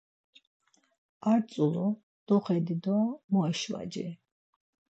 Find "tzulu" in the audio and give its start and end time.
1.49-1.87